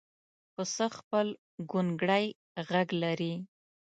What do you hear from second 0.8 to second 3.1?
خپل ګونګړی غږ